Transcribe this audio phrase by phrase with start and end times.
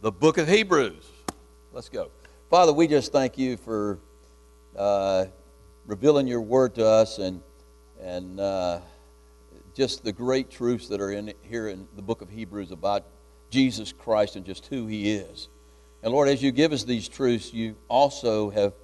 [0.00, 1.10] the book of Hebrews.
[1.72, 2.10] Let's go.
[2.50, 3.98] Father, we just thank you for
[4.76, 5.24] uh,
[5.86, 7.42] revealing your word to us and,
[8.00, 8.78] and uh,
[9.74, 13.06] just the great truths that are in here in the book of Hebrews about
[13.50, 15.48] Jesus Christ and just who he is.
[16.04, 18.74] And Lord, as you give us these truths, you also have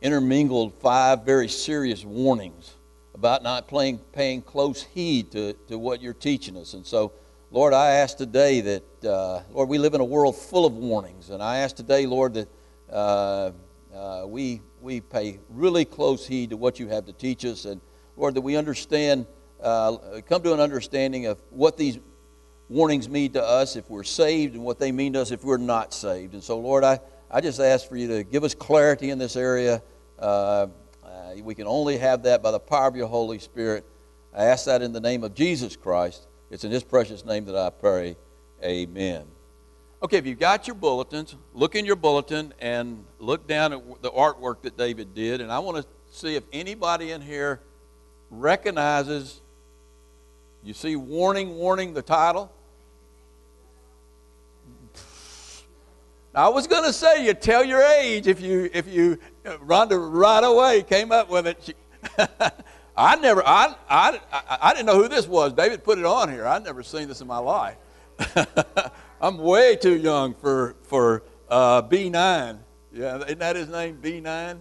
[0.00, 2.74] intermingled five very serious warnings
[3.14, 6.74] about not playing, paying close heed to, to what you're teaching us.
[6.74, 7.10] And so,
[7.52, 11.28] Lord, I ask today that, uh, Lord, we live in a world full of warnings.
[11.28, 12.48] And I ask today, Lord, that
[12.90, 13.50] uh,
[13.94, 17.66] uh, we, we pay really close heed to what you have to teach us.
[17.66, 17.82] And,
[18.16, 19.26] Lord, that we understand,
[19.62, 21.98] uh, come to an understanding of what these
[22.70, 25.58] warnings mean to us if we're saved and what they mean to us if we're
[25.58, 26.32] not saved.
[26.32, 27.00] And so, Lord, I,
[27.30, 29.82] I just ask for you to give us clarity in this area.
[30.18, 30.68] Uh,
[31.04, 33.84] uh, we can only have that by the power of your Holy Spirit.
[34.34, 36.28] I ask that in the name of Jesus Christ.
[36.52, 38.14] It's in his precious name that I pray.
[38.62, 39.24] Amen.
[40.02, 44.10] Okay, if you've got your bulletins, look in your bulletin and look down at the
[44.10, 45.40] artwork that David did.
[45.40, 47.60] And I want to see if anybody in here
[48.30, 49.40] recognizes,
[50.62, 52.52] you see warning, warning, the title?
[56.34, 60.44] I was going to say you tell your age if you if you Rhonda right
[60.44, 61.62] away came up with it.
[61.62, 61.74] She,
[62.96, 64.20] I never I, I
[64.62, 65.52] I didn't know who this was.
[65.52, 66.46] David put it on here.
[66.46, 67.76] I'd never seen this in my life.
[69.20, 72.58] I'm way too young for for uh, B9.
[72.92, 73.98] Yeah, isn't that his name?
[74.02, 74.58] B9.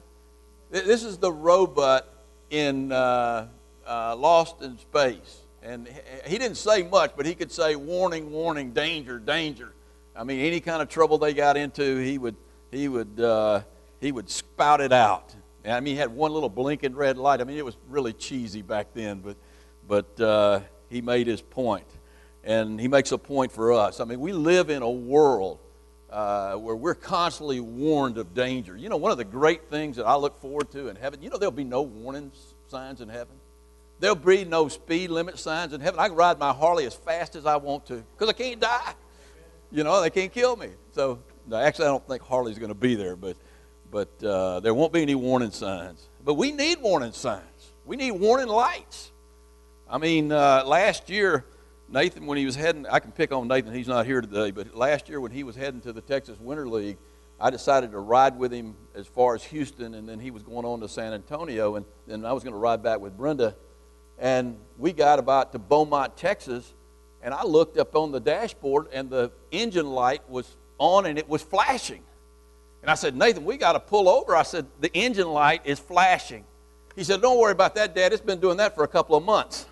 [0.70, 2.08] This is the robot
[2.50, 3.48] in uh,
[3.86, 5.90] uh, Lost in Space, and
[6.26, 9.74] he didn't say much, but he could say warning, warning, danger, danger
[10.16, 12.36] I mean, any kind of trouble they got into, he would
[12.70, 13.62] he would uh,
[14.00, 15.34] he would spout it out.
[15.66, 17.42] I mean, he had one little blinking red light.
[17.42, 19.38] I mean, it was really cheesy back then, but
[19.88, 21.88] but uh, he made his point,
[22.44, 24.00] and he makes a point for us.
[24.00, 25.60] I mean, we live in a world
[26.10, 28.76] uh, where we're constantly warned of danger.
[28.76, 31.22] You know, one of the great things that I look forward to in heaven.
[31.22, 32.32] You know, there'll be no warning
[32.68, 33.36] signs in heaven.
[34.00, 36.00] There'll be no speed limit signs in heaven.
[36.00, 38.94] I can ride my Harley as fast as I want to because I can't die.
[39.72, 40.70] You know, they can't kill me.
[40.92, 43.38] So, no, actually, I don't think Harley's going to be there, but,
[43.92, 46.08] but uh, there won't be any warning signs.
[46.24, 47.44] But we need warning signs.
[47.86, 49.12] We need warning lights.
[49.90, 51.46] I mean, uh, last year,
[51.90, 54.74] Nathan, when he was heading, I can pick on Nathan, he's not here today, but
[54.74, 56.98] last year when he was heading to the Texas Winter League,
[57.40, 60.64] I decided to ride with him as far as Houston, and then he was going
[60.64, 63.56] on to San Antonio, and then I was going to ride back with Brenda.
[64.18, 66.72] And we got about to Beaumont, Texas,
[67.24, 71.28] and I looked up on the dashboard, and the engine light was on and it
[71.28, 72.04] was flashing.
[72.82, 74.36] And I said, Nathan, we got to pull over.
[74.36, 76.46] I said, the engine light is flashing.
[76.96, 78.12] He said, Don't worry about that, Dad.
[78.12, 79.66] It's been doing that for a couple of months.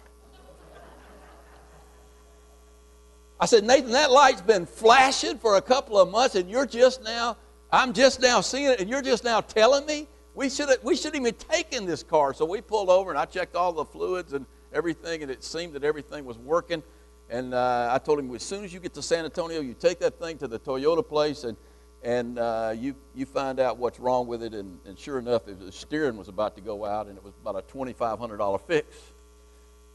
[3.40, 7.04] I said, Nathan, that light's been flashing for a couple of months, and you're just
[7.04, 7.38] now,
[7.72, 10.08] I'm just now seeing it, and you're just now telling me?
[10.36, 12.34] We should have we shouldn't even taken this car.
[12.34, 15.74] So we pulled over, and I checked all the fluids and everything, and it seemed
[15.74, 16.84] that everything was working.
[17.30, 20.00] And uh, I told him, as soon as you get to San Antonio, you take
[20.00, 21.56] that thing to the Toyota place and,
[22.04, 24.54] and uh, you, you find out what's wrong with it.
[24.54, 27.56] And, and sure enough, the steering was about to go out, and it was about
[27.58, 28.96] a $2,500 fix.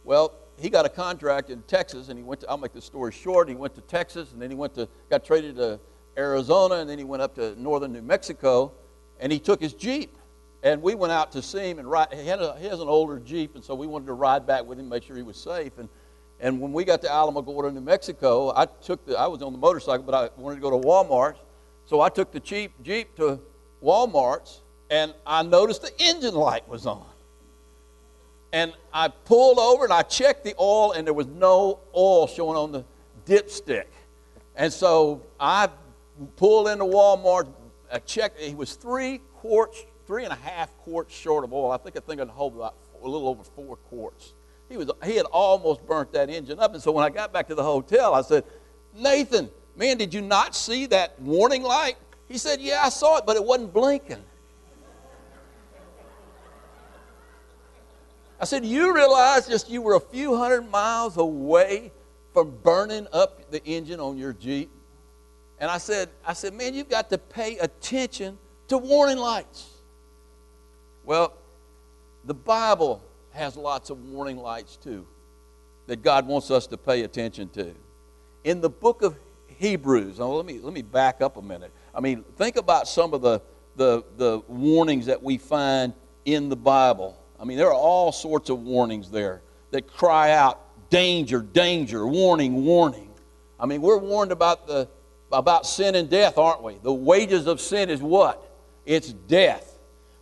[0.05, 3.13] Well, he got a contract in Texas, and he went to, I'll make the story
[3.13, 5.81] short, he went to Texas, and then he went to, got traded to
[6.17, 8.73] Arizona, and then he went up to northern New Mexico,
[9.19, 10.17] and he took his Jeep.
[10.63, 12.89] And we went out to see him, and ride, he, had a, he has an
[12.89, 15.37] older Jeep, and so we wanted to ride back with him, make sure he was
[15.37, 15.73] safe.
[15.79, 15.89] And
[16.41, 19.59] and when we got to Alamogordo, New Mexico, I took the, I was on the
[19.59, 21.37] motorcycle, but I wanted to go to Walmart.
[21.87, 23.41] So I took the cheap Jeep to
[23.83, 27.07] Walmart's, and I noticed the engine light was on.
[28.53, 32.57] And I pulled over and I checked the oil, and there was no oil showing
[32.57, 32.85] on the
[33.27, 33.87] dipstick.
[34.57, 35.69] And so I
[36.37, 37.49] pulled into Walmart.
[37.93, 41.71] I checked, he was three quarts, three and a half quarts short of oil.
[41.71, 44.35] I think I think I'd hold about a little over four quarts.
[44.69, 46.73] He, was, he had almost burnt that engine up.
[46.75, 48.45] And so when I got back to the hotel, I said,
[48.95, 51.97] Nathan, man, did you not see that warning light?
[52.29, 54.23] He said, Yeah, I saw it, but it wasn't blinking.
[58.41, 61.93] I said, You realize just you were a few hundred miles away
[62.33, 64.71] from burning up the engine on your Jeep?
[65.59, 68.39] And I said, I said, man, you've got to pay attention
[68.69, 69.71] to warning lights.
[71.05, 71.33] Well,
[72.25, 75.07] the Bible has lots of warning lights too
[75.87, 77.75] that God wants us to pay attention to.
[78.43, 79.19] In the book of
[79.59, 81.73] Hebrews, now let me, let me back up a minute.
[81.95, 83.41] I mean, think about some of the,
[83.77, 85.93] the, the warnings that we find
[86.25, 87.17] in the Bible.
[87.39, 90.61] I mean, there are all sorts of warnings there that cry out
[90.91, 93.11] danger, danger, warning, warning.
[93.59, 94.89] I mean, we're warned about the
[95.33, 96.79] about sin and death, aren't we?
[96.83, 98.49] The wages of sin is what?
[98.87, 99.79] It's death.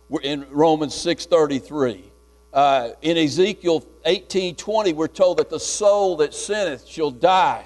[0.09, 2.03] We're in Romans 6:33.
[2.51, 7.63] Uh, in Ezekiel 18:20, we're told that the soul that sinneth shall die.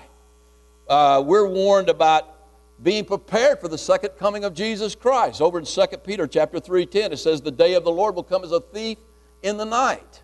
[0.87, 2.33] Uh, we're warned about
[2.81, 5.41] being prepared for the second coming of Jesus Christ.
[5.41, 8.43] Over in 2 Peter chapter 3:10, it says, "The day of the Lord will come
[8.43, 8.97] as a thief
[9.41, 10.21] in the night."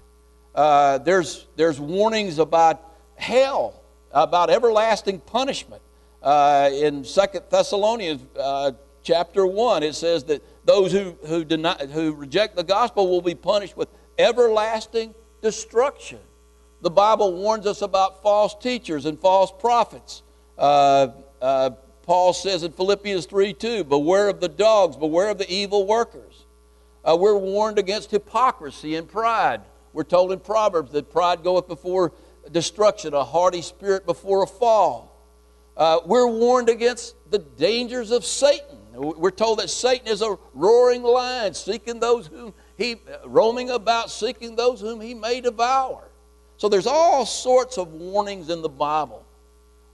[0.56, 2.80] Uh, there's there's warnings about
[3.15, 3.81] hell,
[4.12, 5.81] about everlasting punishment.
[6.21, 8.71] Uh, in Second Thessalonians uh,
[9.01, 13.36] chapter 1, it says that those who, who, deny, who reject the gospel will be
[13.36, 16.19] punished with everlasting destruction.
[16.81, 20.24] The Bible warns us about false teachers and false prophets.
[20.57, 21.07] Uh,
[21.41, 21.71] uh,
[22.03, 26.45] Paul says in Philippians 3 2, beware of the dogs, beware of the evil workers.
[27.03, 29.61] Uh, we're warned against hypocrisy and pride.
[29.94, 32.13] We're told in Proverbs that pride goeth before
[32.51, 35.13] destruction, a haughty spirit before a fall.
[35.75, 38.77] Uh, we're warned against the dangers of Satan.
[38.94, 44.55] We're told that Satan is a roaring lion, seeking those whom he, roaming about, seeking
[44.55, 46.03] those whom he may devour.
[46.57, 49.23] So there's all sorts of warnings in the Bible.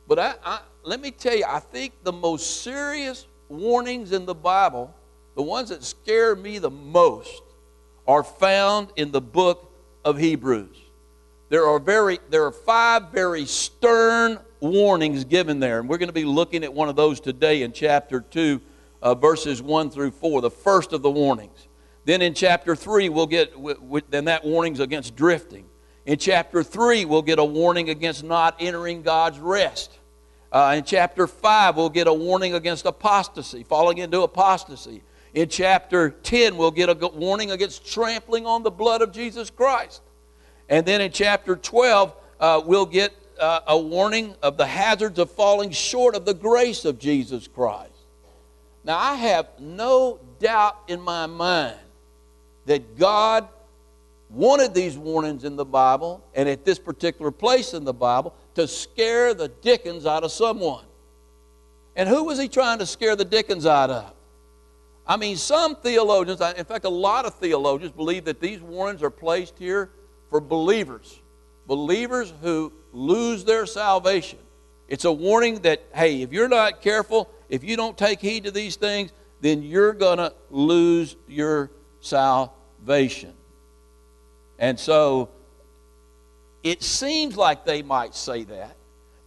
[0.09, 4.33] But I, I, let me tell you, I think the most serious warnings in the
[4.33, 4.93] Bible,
[5.35, 7.43] the ones that scare me the most,
[8.07, 9.71] are found in the book
[10.03, 10.75] of Hebrews.
[11.49, 15.79] There are, very, there are five very stern warnings given there.
[15.79, 18.59] And we're going to be looking at one of those today in chapter 2,
[19.03, 21.67] uh, verses 1 through 4, the first of the warnings.
[22.05, 23.53] Then in chapter 3, we'll get,
[24.09, 25.65] then that warning's against drifting.
[26.07, 29.98] In chapter 3, we'll get a warning against not entering God's rest.
[30.51, 35.03] Uh, in chapter 5, we'll get a warning against apostasy, falling into apostasy.
[35.33, 40.01] In chapter 10, we'll get a warning against trampling on the blood of Jesus Christ.
[40.67, 45.31] And then in chapter 12, uh, we'll get uh, a warning of the hazards of
[45.31, 47.91] falling short of the grace of Jesus Christ.
[48.83, 51.77] Now, I have no doubt in my mind
[52.65, 53.47] that God
[54.29, 58.67] wanted these warnings in the Bible and at this particular place in the Bible to
[58.67, 60.85] scare the dickens out of someone.
[61.95, 64.13] And who was he trying to scare the dickens out of?
[65.05, 69.09] I mean, some theologians, in fact, a lot of theologians believe that these warnings are
[69.09, 69.89] placed here
[70.29, 71.19] for believers.
[71.67, 74.39] Believers who lose their salvation.
[74.87, 78.51] It's a warning that, hey, if you're not careful, if you don't take heed to
[78.51, 79.11] these things,
[79.41, 81.71] then you're going to lose your
[82.01, 83.33] salvation.
[84.57, 85.29] And so
[86.63, 88.75] it seems like they might say that,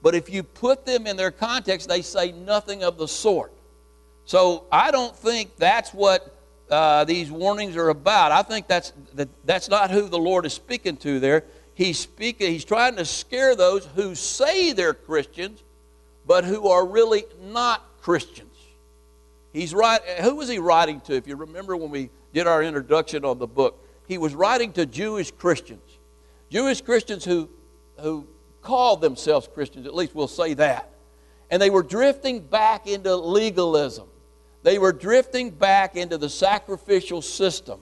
[0.03, 3.53] but if you put them in their context, they say nothing of the sort.
[4.25, 6.37] So I don't think that's what
[6.71, 8.33] uh, these warnings are about.
[8.33, 11.45] I think that's, that, that's not who the Lord is speaking to there
[11.75, 15.63] he's speaking, he's trying to scare those who say they're Christians,
[16.27, 18.49] but who are really not Christians.
[19.53, 20.01] He's right.
[20.23, 21.15] Who was he writing to?
[21.15, 24.87] If you remember when we did our introduction on the book, he was writing to
[24.87, 25.92] Jewish Christians.
[26.53, 27.49] Jewish Christians who,
[27.99, 28.29] who
[28.61, 30.91] called themselves Christians, at least we'll say that.
[31.51, 34.09] And they were drifting back into legalism.
[34.63, 37.81] They were drifting back into the sacrificial system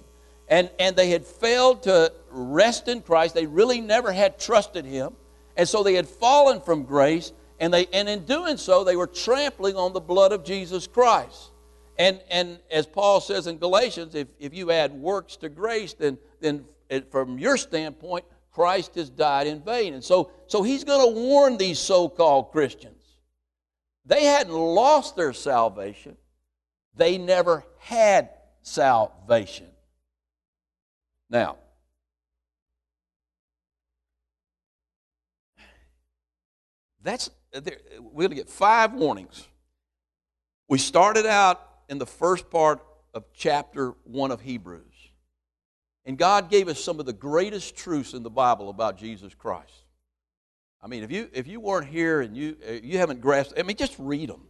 [0.50, 3.34] and, and they had failed to rest in Christ.
[3.34, 5.14] They really never had trusted Him.
[5.56, 9.06] And so they had fallen from grace, and, they, and in doing so, they were
[9.06, 11.50] trampling on the blood of Jesus Christ.
[11.98, 16.18] And, and as Paul says in Galatians, if, if you add works to grace, then,
[16.40, 19.94] then it, from your standpoint, Christ has died in vain.
[19.94, 23.02] And so, so he's going to warn these so called Christians.
[24.04, 26.16] They hadn't lost their salvation,
[26.94, 28.30] they never had
[28.62, 29.66] salvation.
[31.28, 31.56] Now,
[37.02, 39.46] that's we're going to get five warnings.
[40.68, 42.80] We started out in the first part
[43.12, 44.89] of chapter 1 of Hebrews.
[46.04, 49.84] And God gave us some of the greatest truths in the Bible about Jesus Christ.
[50.82, 53.62] I mean, if you if you weren't here and you uh, you haven't grasped, I
[53.62, 54.46] mean, just read them.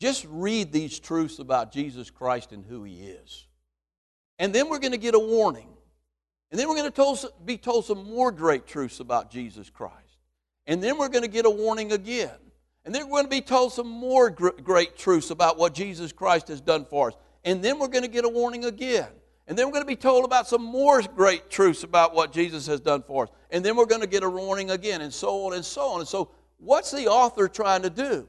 [0.00, 3.46] Just read these truths about Jesus Christ and who He is.
[4.38, 5.68] And then we're going to get a warning.
[6.50, 9.94] And then we're going to be told some more great truths about Jesus Christ.
[10.66, 12.30] And then we're going to get a warning again.
[12.84, 16.48] And then we're going to be told some more great truths about what Jesus Christ
[16.48, 17.14] has done for us.
[17.44, 19.08] And then we're going to get a warning again.
[19.46, 22.66] And then we're going to be told about some more great truths about what Jesus
[22.66, 23.30] has done for us.
[23.50, 26.00] And then we're going to get a warning again, and so on and so on.
[26.00, 28.26] And so, what's the author trying to do?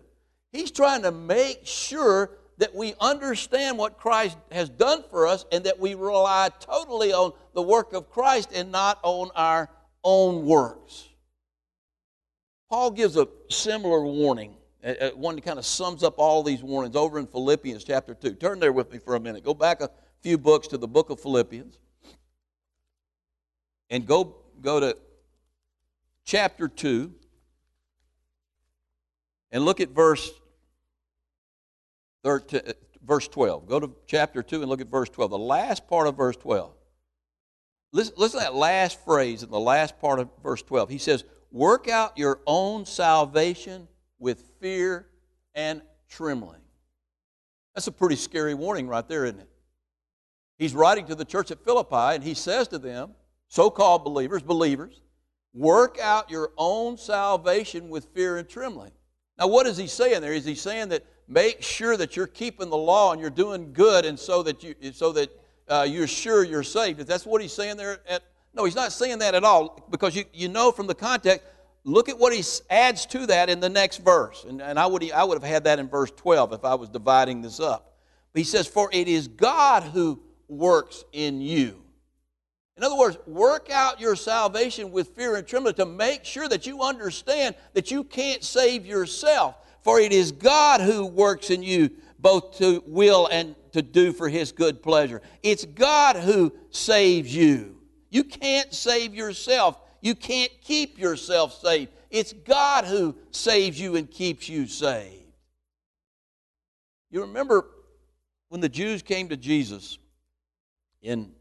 [0.52, 5.64] He's trying to make sure that we understand what Christ has done for us and
[5.66, 9.70] that we rely totally on the work of Christ and not on our
[10.04, 11.08] own works.
[12.70, 14.56] Paul gives a similar warning
[15.16, 18.36] one that kind of sums up all these warnings over in Philippians chapter 2.
[18.36, 19.44] Turn there with me for a minute.
[19.44, 19.90] Go back a
[20.26, 21.78] few books to the book of Philippians
[23.92, 24.98] and go, go to
[26.26, 27.14] chapter 2
[29.52, 30.32] and look at verse
[32.24, 32.72] 13, uh,
[33.06, 33.68] verse 12.
[33.68, 35.30] Go to chapter 2 and look at verse 12.
[35.30, 36.74] The last part of verse 12.
[37.92, 40.90] Listen, listen to that last phrase in the last part of verse 12.
[40.90, 45.06] He says, Work out your own salvation with fear
[45.54, 46.62] and trembling.
[47.76, 49.50] That's a pretty scary warning right there, isn't it?
[50.58, 53.12] He's writing to the church at Philippi, and he says to them,
[53.48, 55.02] so called believers, believers,
[55.54, 58.92] work out your own salvation with fear and trembling.
[59.38, 60.34] Now, what is he saying there?
[60.34, 64.06] Is he saying that make sure that you're keeping the law and you're doing good,
[64.06, 65.30] and so that you so that
[65.68, 67.00] uh, you're sure you're saved?
[67.00, 70.16] If that's what he's saying there, at, no, he's not saying that at all, because
[70.16, 71.46] you, you know from the context
[71.88, 74.44] Look at what he adds to that in the next verse.
[74.50, 76.90] And, and I, would, I would have had that in verse 12 if I was
[76.90, 77.94] dividing this up.
[78.34, 81.82] He says, For it is God who works in you.
[82.78, 86.66] In other words, work out your salvation with fear and trembling to make sure that
[86.66, 89.56] you understand that you can't save yourself.
[89.82, 94.28] For it is God who works in you both to will and to do for
[94.28, 95.22] his good pleasure.
[95.44, 97.78] It's God who saves you.
[98.10, 99.78] You can't save yourself.
[100.02, 101.92] You can't keep yourself saved.
[102.10, 105.24] It's God who saves you and keeps you saved.
[107.12, 107.68] You remember
[108.50, 109.98] when the Jews came to Jesus
[111.06, 111.32] in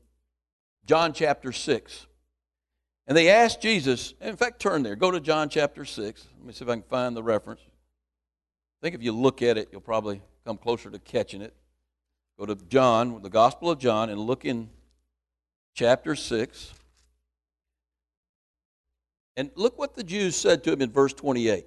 [0.84, 2.06] John chapter 6,
[3.06, 6.26] and they asked Jesus, in fact, turn there, go to John chapter 6.
[6.38, 7.60] Let me see if I can find the reference.
[7.60, 11.54] I think if you look at it, you'll probably come closer to catching it.
[12.38, 14.68] Go to John, the Gospel of John, and look in
[15.74, 16.74] chapter 6.
[19.36, 21.66] And look what the Jews said to him in verse 28.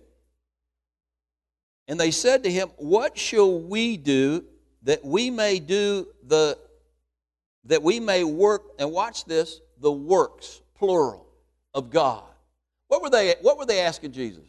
[1.88, 4.46] And they said to him, What shall we do
[4.84, 6.58] that we may do the
[7.68, 11.28] that we may work and watch this, the works, plural,
[11.74, 12.24] of God.
[12.88, 14.46] What were they what were they asking Jesus?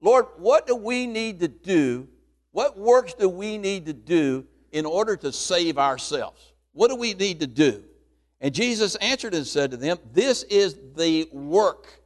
[0.00, 2.08] Lord, what do we need to do?
[2.52, 6.52] What works do we need to do in order to save ourselves?
[6.72, 7.82] What do we need to do?
[8.40, 11.98] And Jesus answered and said to them, This is the work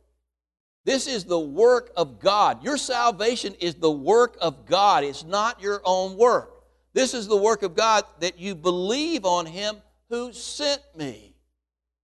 [0.84, 2.64] this is the work of God.
[2.64, 6.64] Your salvation is the work of God, it's not your own work.
[6.92, 9.76] This is the work of God that you believe on Him
[10.12, 11.34] who sent me.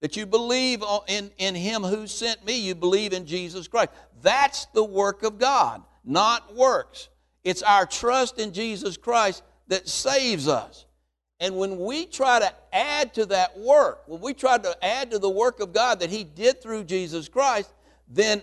[0.01, 3.91] That you believe in, in Him who sent me, you believe in Jesus Christ.
[4.23, 7.11] That's the work of God, not works.
[7.45, 10.87] It's our trust in Jesus Christ that saves us.
[11.39, 15.19] And when we try to add to that work, when we try to add to
[15.19, 17.71] the work of God that He did through Jesus Christ,
[18.09, 18.41] then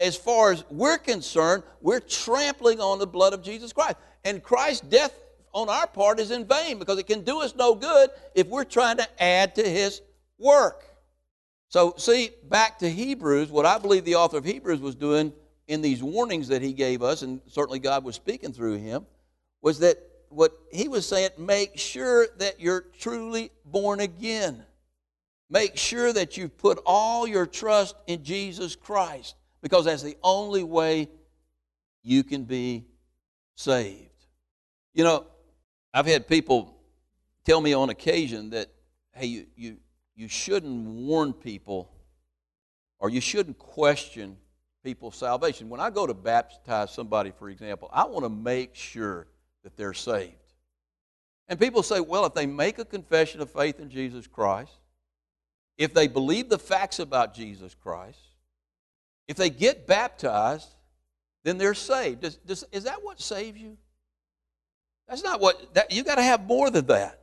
[0.00, 3.96] as far as we're concerned, we're trampling on the blood of Jesus Christ.
[4.24, 5.14] And Christ's death
[5.52, 8.64] on our part is in vain because it can do us no good if we're
[8.64, 10.00] trying to add to his
[10.38, 10.84] work.
[11.68, 15.32] So, see, back to Hebrews, what I believe the author of Hebrews was doing
[15.68, 19.06] in these warnings that he gave us, and certainly God was speaking through him,
[19.62, 19.98] was that
[20.30, 24.64] what he was saying, make sure that you're truly born again.
[25.48, 30.62] Make sure that you've put all your trust in Jesus Christ because that's the only
[30.62, 31.08] way
[32.02, 32.84] you can be
[33.56, 34.08] saved.
[34.94, 35.26] You know,
[35.92, 36.76] I've had people
[37.44, 38.68] tell me on occasion that,
[39.12, 39.76] hey, you, you,
[40.14, 41.90] you shouldn't warn people
[42.98, 44.36] or you shouldn't question
[44.84, 45.68] people's salvation.
[45.68, 49.26] When I go to baptize somebody, for example, I want to make sure
[49.64, 50.34] that they're saved.
[51.48, 54.72] And people say, well, if they make a confession of faith in Jesus Christ,
[55.76, 58.20] if they believe the facts about Jesus Christ,
[59.26, 60.68] if they get baptized,
[61.42, 62.20] then they're saved.
[62.20, 63.76] Does, does, is that what saves you?
[65.10, 67.18] That's not what, that, you got to have more than that.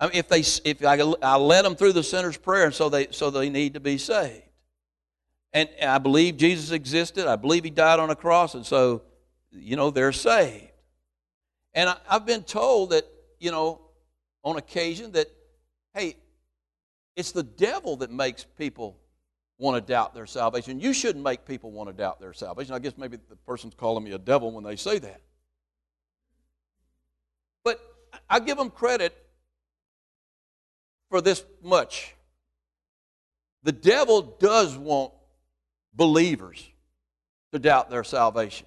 [0.00, 2.88] I mean, if, they, if I, I led them through the sinner's prayer, and so
[2.88, 4.42] they, so they need to be saved.
[5.52, 7.26] And I believe Jesus existed.
[7.26, 9.02] I believe he died on a cross, and so,
[9.52, 10.72] you know, they're saved.
[11.74, 13.04] And I, I've been told that,
[13.38, 13.82] you know,
[14.42, 15.28] on occasion that,
[15.92, 16.16] hey,
[17.16, 18.98] it's the devil that makes people
[19.58, 20.80] want to doubt their salvation.
[20.80, 22.74] You shouldn't make people want to doubt their salvation.
[22.74, 25.20] I guess maybe the person's calling me a devil when they say that.
[27.62, 27.80] But
[28.34, 29.16] I give them credit
[31.08, 32.16] for this much.
[33.62, 35.12] The devil does want
[35.94, 36.68] believers
[37.52, 38.66] to doubt their salvation.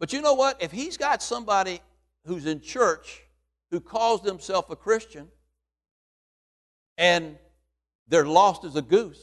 [0.00, 0.60] But you know what?
[0.60, 1.78] If he's got somebody
[2.26, 3.22] who's in church
[3.70, 5.28] who calls themselves a Christian
[6.96, 7.38] and
[8.08, 9.22] they're lost as a goose.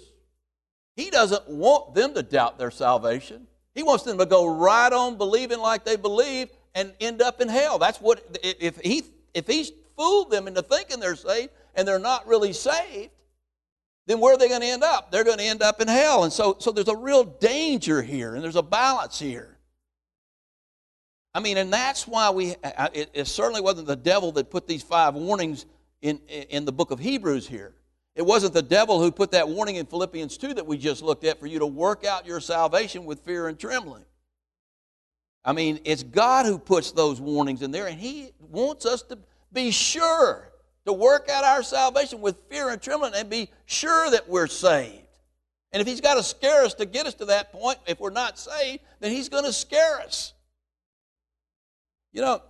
[0.96, 3.48] He doesn't want them to doubt their salvation.
[3.74, 7.48] He wants them to go right on believing like they believe and end up in
[7.48, 7.80] hell.
[7.80, 9.04] That's what, if, he,
[9.34, 13.12] if he's fooled them into thinking they're saved and they're not really saved,
[14.08, 15.10] then where are they going to end up?
[15.10, 16.26] They're going to end up in hell.
[16.26, 19.58] And so, so there's a real danger here and there's a balance here.
[21.34, 22.56] I mean, and that's why we,
[22.94, 25.66] it, it certainly wasn't the devil that put these five warnings
[26.02, 27.74] in, in the book of Hebrews here.
[28.16, 31.26] It wasn't the devil who put that warning in Philippians 2 that we just looked
[31.26, 34.06] at for you to work out your salvation with fear and trembling.
[35.46, 39.20] I mean, it's God who puts those warnings in there, and He wants us to
[39.54, 40.52] be sure
[40.86, 45.04] to work out our salvation with fear and trembling and be sure that we're saved.
[45.72, 48.10] And if He's got to scare us to get us to that point, if we're
[48.10, 50.34] not saved, then He's going to scare us.
[52.12, 52.42] You know,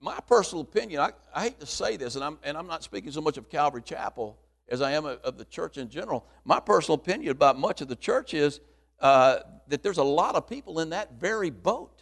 [0.00, 3.12] my personal opinion, I, I hate to say this, and I'm, and I'm not speaking
[3.12, 4.36] so much of Calvary Chapel
[4.68, 6.26] as I am of the church in general.
[6.44, 8.60] My personal opinion about much of the church is
[9.00, 11.97] uh, that there's a lot of people in that very boat.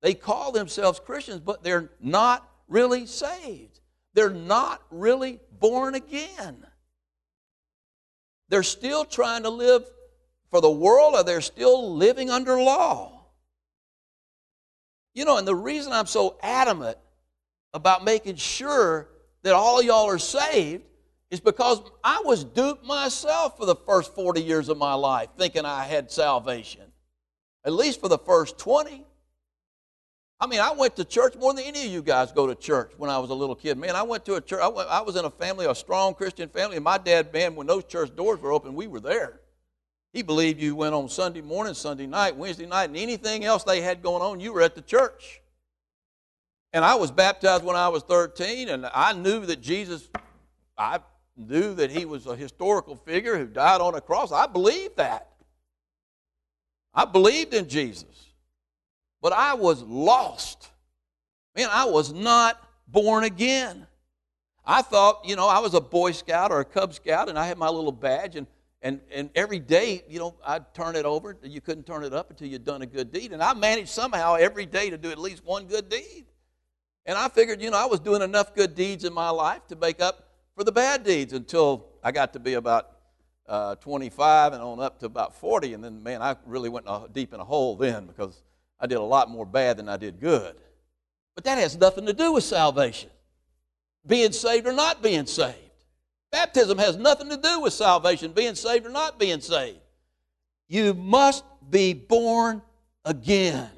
[0.00, 3.80] They call themselves Christians, but they're not really saved.
[4.14, 6.64] They're not really born again.
[8.48, 9.84] They're still trying to live
[10.50, 13.26] for the world, or they're still living under law.
[15.14, 16.96] You know, and the reason I'm so adamant
[17.74, 19.08] about making sure
[19.42, 20.84] that all y'all are saved
[21.30, 25.64] is because I was duped myself for the first 40 years of my life, thinking
[25.64, 26.82] I had salvation.
[27.64, 29.04] At least for the first 20.
[30.40, 32.92] I mean, I went to church more than any of you guys go to church
[32.96, 33.76] when I was a little kid.
[33.76, 34.60] Man, I went to a church.
[34.62, 37.56] I, went, I was in a family, a strong Christian family, and my dad, man,
[37.56, 39.40] when those church doors were open, we were there.
[40.12, 43.80] He believed you went on Sunday morning, Sunday night, Wednesday night, and anything else they
[43.80, 45.40] had going on, you were at the church.
[46.72, 50.08] And I was baptized when I was 13, and I knew that Jesus,
[50.76, 51.00] I
[51.36, 54.30] knew that he was a historical figure who died on a cross.
[54.30, 55.28] I believed that.
[56.94, 58.27] I believed in Jesus.
[59.20, 60.70] But I was lost.
[61.56, 63.86] Man, I was not born again.
[64.64, 67.46] I thought, you know, I was a Boy Scout or a Cub Scout, and I
[67.46, 68.46] had my little badge, and,
[68.82, 71.36] and, and every day, you know, I'd turn it over.
[71.42, 73.32] You couldn't turn it up until you'd done a good deed.
[73.32, 76.26] And I managed somehow every day to do at least one good deed.
[77.06, 79.76] And I figured, you know, I was doing enough good deeds in my life to
[79.76, 82.90] make up for the bad deeds until I got to be about
[83.48, 85.72] uh, 25 and on up to about 40.
[85.72, 88.42] And then, man, I really went deep in a hole then because
[88.80, 90.56] I did a lot more bad than I did good.
[91.34, 93.10] But that has nothing to do with salvation,
[94.06, 95.56] being saved or not being saved.
[96.30, 99.78] Baptism has nothing to do with salvation, being saved or not being saved.
[100.68, 102.62] You must be born
[103.04, 103.70] again.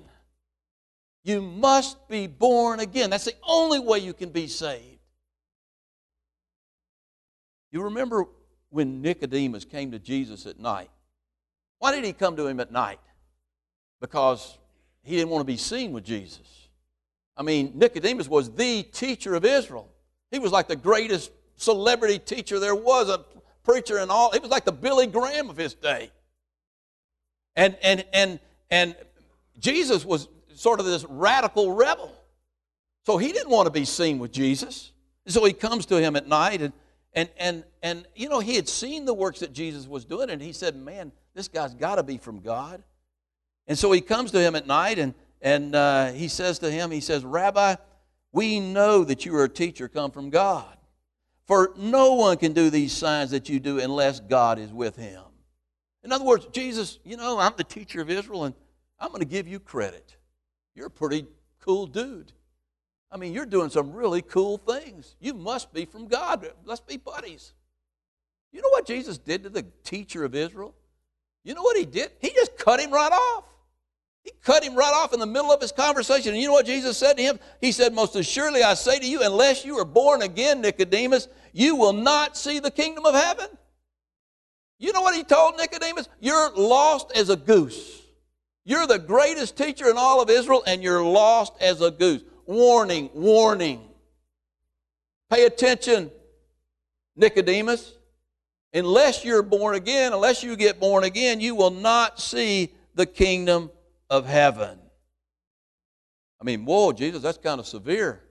[1.23, 3.11] You must be born again.
[3.11, 4.99] That's the only way you can be saved.
[7.71, 8.25] You remember
[8.71, 10.91] when Nicodemus came to Jesus at night?
[11.79, 13.01] Why did he come to him at night?
[14.01, 14.59] Because
[15.03, 16.69] he didn't want to be seen with Jesus.
[17.37, 19.89] I mean, Nicodemus was the teacher of Israel.
[20.31, 23.25] He was like the greatest celebrity teacher there was, a
[23.65, 24.31] preacher and all.
[24.33, 26.11] He was like the Billy Graham of his day.
[27.57, 28.95] And, and, and, and
[29.59, 32.15] Jesus was sort of this radical rebel.
[33.07, 34.93] So he didn't want to be seen with Jesus.
[35.27, 36.73] So he comes to him at night and
[37.13, 40.41] and, and, and, you know, he had seen the works that Jesus was doing, and
[40.41, 42.83] he said, Man, this guy's got to be from God.
[43.71, 46.91] And so he comes to him at night, and, and uh, he says to him,
[46.91, 47.77] He says, Rabbi,
[48.33, 50.77] we know that you are a teacher come from God.
[51.47, 55.23] For no one can do these signs that you do unless God is with him.
[56.03, 58.57] In other words, Jesus, you know, I'm the teacher of Israel, and
[58.99, 60.17] I'm going to give you credit.
[60.75, 61.29] You're a pretty
[61.61, 62.33] cool dude.
[63.13, 65.15] I mean, you're doing some really cool things.
[65.21, 66.45] You must be from God.
[66.65, 67.53] Let's be buddies.
[68.51, 70.75] You know what Jesus did to the teacher of Israel?
[71.45, 72.11] You know what he did?
[72.19, 73.45] He just cut him right off.
[74.23, 76.33] He cut him right off in the middle of his conversation.
[76.33, 77.39] And you know what Jesus said to him?
[77.61, 81.77] He said, Most assuredly I say to you, unless you are born again, Nicodemus, you
[81.77, 83.47] will not see the kingdom of heaven.
[84.79, 86.09] You know what he told Nicodemus?
[86.21, 88.01] You're lost as a goose.
[88.65, 93.09] You're the greatest teacher in all of Israel, and you're lost as a goose warning,
[93.15, 93.81] warning.
[95.31, 96.11] Pay attention,
[97.17, 97.95] Nicodemus.
[98.73, 103.71] Unless you're born again, unless you get born again, you will not see the kingdom
[104.11, 104.79] of heaven.
[106.41, 108.23] I mean, whoa, Jesus, that's kind of severe.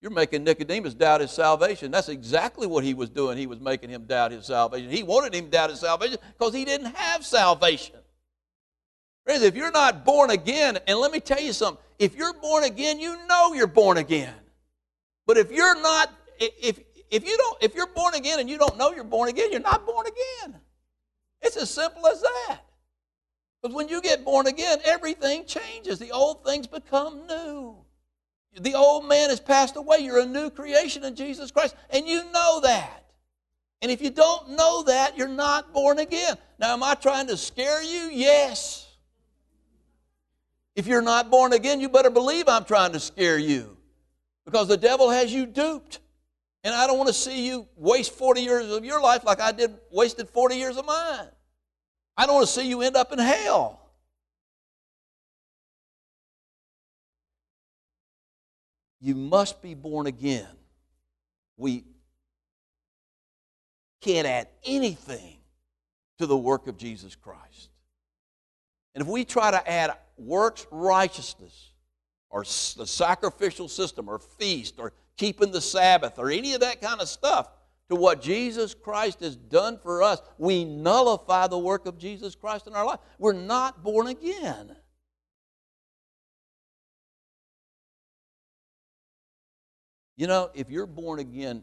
[0.00, 1.90] You're making Nicodemus doubt his salvation.
[1.90, 3.36] That's exactly what he was doing.
[3.36, 4.90] He was making him doubt his salvation.
[4.90, 7.96] He wanted him to doubt his salvation because he didn't have salvation.
[9.24, 12.64] Friends, if you're not born again, and let me tell you something, if you're born
[12.64, 14.34] again, you know you're born again.
[15.26, 16.80] But if you're not, if
[17.10, 19.60] if you don't, if you're born again and you don't know you're born again, you're
[19.60, 20.60] not born again.
[21.42, 22.60] It's as simple as that.
[23.60, 25.98] Because when you get born again, everything changes.
[25.98, 27.76] The old things become new.
[28.60, 29.98] The old man has passed away.
[29.98, 33.04] You're a new creation in Jesus Christ, and you know that.
[33.80, 36.36] And if you don't know that, you're not born again.
[36.58, 38.10] Now, am I trying to scare you?
[38.12, 38.86] Yes.
[40.74, 43.76] If you're not born again, you better believe I'm trying to scare you
[44.44, 46.00] because the devil has you duped.
[46.64, 49.52] And I don't want to see you waste 40 years of your life like I
[49.52, 51.28] did wasted 40 years of mine.
[52.18, 53.80] I don't want to see you end up in hell.
[59.00, 60.48] You must be born again.
[61.56, 61.84] We
[64.00, 65.38] can't add anything
[66.18, 67.70] to the work of Jesus Christ.
[68.96, 71.70] And if we try to add works righteousness
[72.30, 77.00] or the sacrificial system or feast or keeping the Sabbath or any of that kind
[77.00, 77.48] of stuff
[77.88, 82.66] to what Jesus Christ has done for us, we nullify the work of Jesus Christ
[82.66, 83.00] in our life.
[83.18, 84.76] We're not born again.
[90.16, 91.62] You know, if you're born again,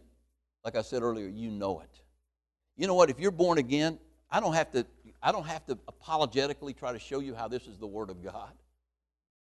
[0.64, 1.90] like I said earlier, you know it.
[2.78, 3.10] You know what?
[3.10, 4.00] If you're born again,
[4.32, 4.86] I don't have to,
[5.22, 8.24] I don't have to apologetically try to show you how this is the Word of
[8.24, 8.52] God.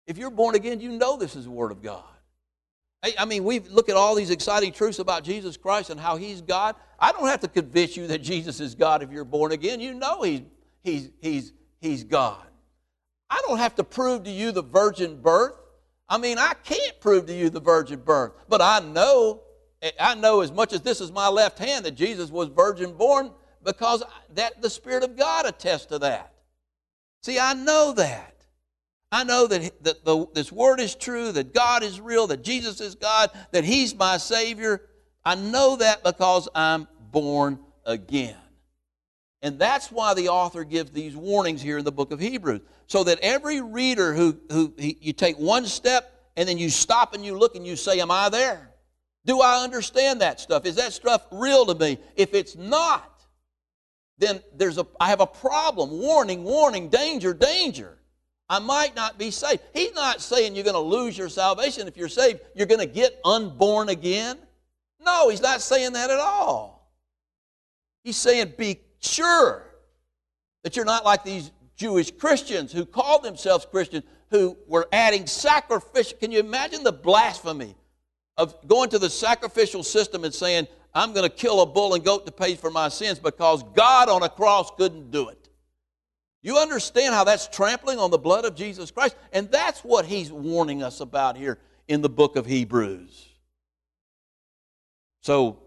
[0.07, 2.03] If you're born again, you know this is the Word of God.
[3.19, 6.41] I mean, we look at all these exciting truths about Jesus Christ and how He's
[6.41, 6.75] God.
[6.99, 9.81] I don't have to convince you that Jesus is God if you're born again.
[9.81, 10.41] You know He's,
[10.83, 12.45] he's, he's, he's God.
[13.29, 15.55] I don't have to prove to you the virgin birth.
[16.07, 19.41] I mean, I can't prove to you the virgin birth, but I know
[19.99, 23.31] I know as much as this is my left hand that Jesus was virgin born
[23.63, 26.33] because that the Spirit of God attests to that.
[27.21, 28.42] See, I know that.
[29.13, 32.81] I know that, that the, this word is true, that God is real, that Jesus
[32.81, 34.81] is God, that He's my Savior.
[35.23, 38.35] I know that because I'm born again.
[39.43, 42.61] And that's why the author gives these warnings here in the book of Hebrews.
[42.87, 47.13] So that every reader who, who he, you take one step and then you stop
[47.13, 48.71] and you look and you say, Am I there?
[49.25, 50.65] Do I understand that stuff?
[50.65, 51.99] Is that stuff real to me?
[52.15, 53.23] If it's not,
[54.17, 55.91] then there's a, I have a problem.
[55.91, 57.99] Warning, warning, danger, danger.
[58.49, 59.61] I might not be saved.
[59.73, 62.41] He's not saying you're going to lose your salvation if you're saved.
[62.55, 64.37] You're going to get unborn again.
[65.03, 66.91] No, he's not saying that at all.
[68.03, 69.65] He's saying be sure
[70.63, 76.17] that you're not like these Jewish Christians who called themselves Christians who were adding sacrificial.
[76.17, 77.75] Can you imagine the blasphemy
[78.37, 82.03] of going to the sacrificial system and saying, I'm going to kill a bull and
[82.03, 85.42] goat to pay for my sins because God on a cross couldn't do it.
[86.43, 89.15] You understand how that's trampling on the blood of Jesus Christ?
[89.31, 93.29] And that's what he's warning us about here in the book of Hebrews.
[95.21, 95.59] So,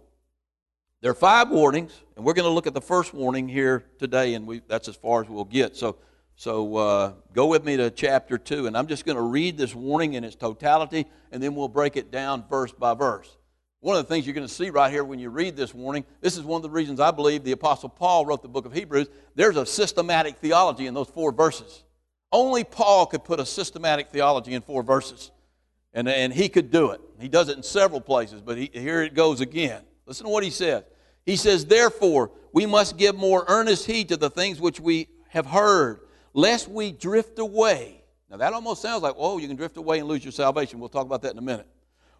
[1.01, 4.35] there are five warnings, and we're going to look at the first warning here today,
[4.35, 5.77] and we, that's as far as we'll get.
[5.77, 5.97] So,
[6.37, 9.75] so uh, go with me to chapter 2, and I'm just going to read this
[9.75, 13.35] warning in its totality, and then we'll break it down verse by verse.
[13.81, 16.05] One of the things you're going to see right here when you read this warning,
[16.21, 18.73] this is one of the reasons I believe the Apostle Paul wrote the book of
[18.73, 19.09] Hebrews.
[19.35, 21.85] There's a systematic theology in those four verses.
[22.33, 25.31] Only Paul could put a systematic theology in four verses,
[25.93, 27.01] and, and he could do it.
[27.21, 29.83] He does it in several places, but he, here it goes again.
[30.07, 30.85] Listen to what he says.
[31.25, 35.47] He says, Therefore, we must give more earnest heed to the things which we have
[35.47, 36.01] heard
[36.37, 38.03] lest we drift away.
[38.31, 40.79] Now, that almost sounds like, oh, you can drift away and lose your salvation.
[40.79, 41.67] We'll talk about that in a minute.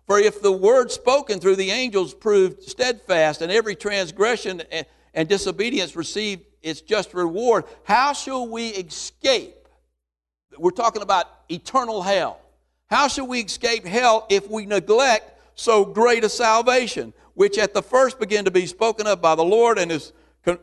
[0.07, 4.63] For if the word spoken through the angels proved steadfast, and every transgression
[5.15, 9.69] and disobedience received its just reward, how shall we escape?
[10.59, 12.41] We're talking about eternal hell.
[12.89, 17.83] How shall we escape hell if we neglect so great a salvation, which at the
[17.83, 20.13] first began to be spoken of by the Lord and is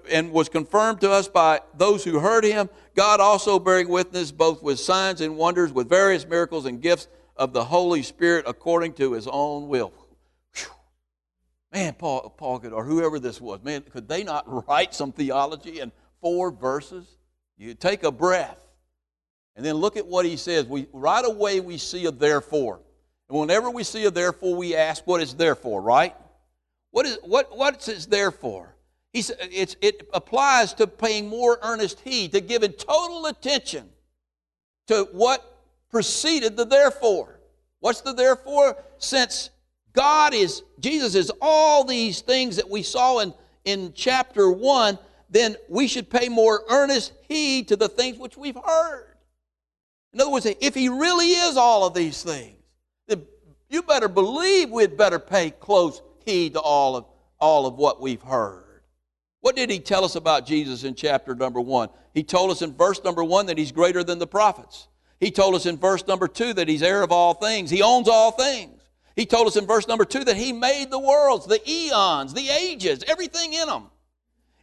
[0.10, 4.63] and was confirmed to us by those who heard him, God also bearing witness both
[4.63, 9.13] with signs and wonders, with various miracles and gifts of the Holy Spirit according to
[9.13, 9.93] his own will.
[10.55, 10.71] Whew.
[11.71, 15.79] Man, Paul, Paul could, or whoever this was, man, could they not write some theology
[15.79, 15.91] in
[16.21, 17.17] four verses?
[17.57, 18.59] You take a breath
[19.55, 20.65] and then look at what he says.
[20.65, 22.79] We, right away, we see a therefore.
[23.29, 26.15] And whenever we see a therefore, we ask what is there for, right?
[26.91, 28.75] What is, what, what's it there for?
[29.11, 33.89] He it applies to paying more earnest heed, to giving total attention
[34.87, 35.52] to what
[35.93, 37.39] preceded the therefore.
[37.79, 38.75] What's the therefore?
[38.97, 39.51] Since
[39.93, 43.32] God is, Jesus is all these things that we saw in,
[43.63, 44.97] in chapter 1,
[45.29, 49.13] then we should pay more earnest heed to the things which we've heard.
[50.13, 52.58] In other words, if He really is all of these things,
[53.08, 53.23] then
[53.69, 57.06] you better believe we'd better pay close heed to all of,
[57.39, 58.82] all of what we've heard.
[59.41, 61.89] What did he tell us about Jesus in chapter number one?
[62.13, 64.88] He told us in verse number one that he's greater than the prophets.
[65.23, 67.69] He told us in verse number two that he's heir of all things.
[67.69, 68.81] He owns all things.
[69.15, 72.49] He told us in verse number two that he made the worlds, the eons, the
[72.49, 73.86] ages, everything in them.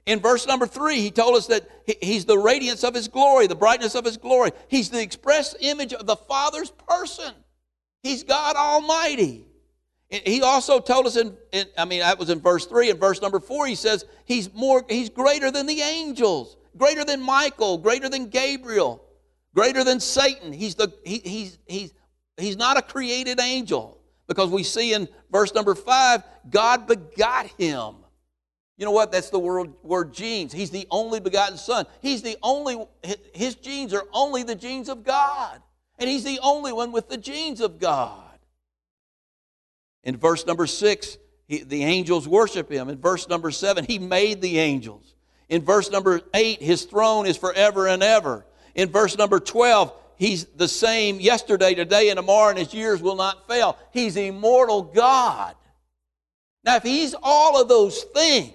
[0.04, 1.66] In verse number three, he told us that
[2.02, 4.50] he's the radiance of his glory, the brightness of his glory.
[4.68, 7.32] He's the express image of the Father's person.
[8.02, 9.46] He's God Almighty.
[10.10, 12.90] He also told us in, in, I mean, that was in verse 3.
[12.90, 17.22] In verse number 4, he says he's more, he's greater than the angels, greater than
[17.22, 19.06] Michael, greater than Gabriel,
[19.54, 20.52] greater than Satan.
[20.52, 21.92] He's, the, he, he's, he's,
[22.36, 27.96] he's not a created angel because we see in verse number 5, God begot him.
[28.76, 29.12] You know what?
[29.12, 30.52] That's the word, word genes.
[30.52, 31.84] He's the only begotten son.
[32.00, 32.86] He's the only,
[33.34, 35.60] his genes are only the genes of God.
[35.98, 38.38] And he's the only one with the genes of God.
[40.02, 42.88] In verse number six, he, the angels worship him.
[42.88, 45.14] In verse number seven, he made the angels.
[45.50, 48.46] In verse number eight, his throne is forever and ever.
[48.74, 53.16] In verse number 12, he's the same yesterday, today, and tomorrow, and his years will
[53.16, 53.78] not fail.
[53.92, 55.54] He's immortal God.
[56.64, 58.52] Now, if he's all of those things,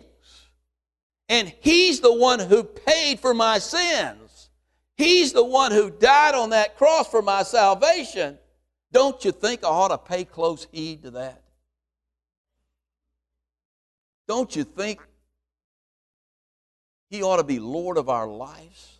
[1.28, 4.49] and he's the one who paid for my sins,
[4.95, 8.38] he's the one who died on that cross for my salvation,
[8.91, 11.41] don't you think I ought to pay close heed to that?
[14.28, 15.01] Don't you think
[17.10, 18.95] He ought to be Lord of our lives?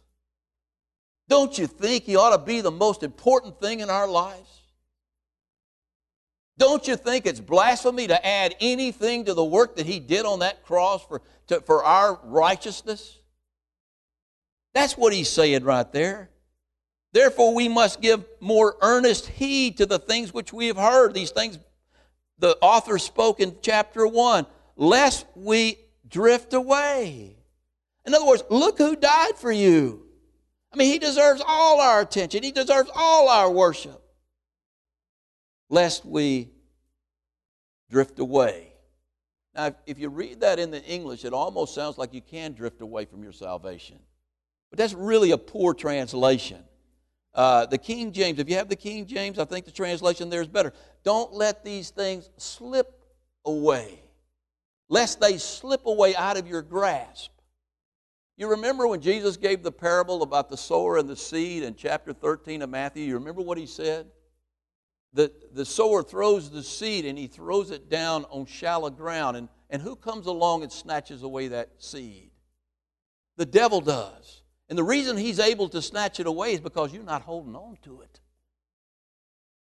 [1.28, 4.62] Don't you think He ought to be the most important thing in our lives?
[6.58, 10.40] Don't you think it's blasphemy to add anything to the work that He did on
[10.40, 13.20] that cross for, to, for our righteousness?
[14.74, 16.30] That's what He's saying right there.
[17.12, 21.14] Therefore, we must give more earnest heed to the things which we have heard.
[21.14, 21.60] These things
[22.40, 27.38] the author spoke in chapter 1, lest we drift away.
[28.06, 30.05] In other words, look who died for you.
[30.76, 34.02] I mean, he deserves all our attention, he deserves all our worship.
[35.70, 36.50] Lest we
[37.90, 38.74] drift away.
[39.56, 42.82] Now, if you read that in the English, it almost sounds like you can drift
[42.82, 43.98] away from your salvation.
[44.70, 46.62] But that's really a poor translation.
[47.34, 50.42] Uh, the King James, if you have the King James, I think the translation there
[50.42, 50.74] is better.
[51.06, 53.02] Don't let these things slip
[53.46, 54.02] away,
[54.90, 57.32] lest they slip away out of your grasp.
[58.38, 62.12] You remember when Jesus gave the parable about the sower and the seed in chapter
[62.12, 63.06] 13 of Matthew?
[63.06, 64.08] You remember what he said?
[65.14, 69.38] The, the sower throws the seed and he throws it down on shallow ground.
[69.38, 72.32] And, and who comes along and snatches away that seed?
[73.38, 74.42] The devil does.
[74.68, 77.78] And the reason he's able to snatch it away is because you're not holding on
[77.84, 78.20] to it.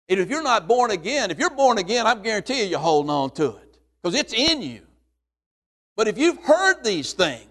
[0.09, 3.09] And if you're not born again, if you're born again, I guarantee you you're holding
[3.09, 4.81] on to it because it's in you.
[5.95, 7.47] But if you've heard these things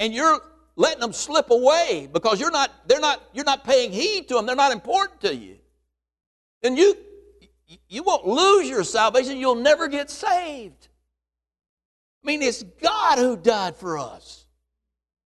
[0.00, 0.40] and you're
[0.74, 4.46] letting them slip away because you're not, they're not, you're not paying heed to them,
[4.46, 5.58] they're not important to you,
[6.62, 6.96] then you,
[7.88, 10.88] you won't lose your salvation, you'll never get saved.
[12.24, 14.46] I mean, it's God who died for us.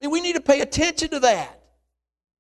[0.00, 1.60] And we need to pay attention to that.